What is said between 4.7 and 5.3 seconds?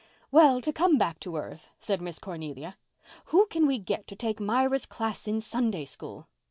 class